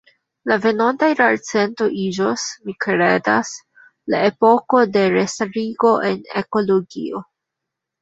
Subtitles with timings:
[0.51, 3.53] La venonta jarcento iĝos, mi kredas,
[4.15, 7.27] la epoko de restarigo en ekologio".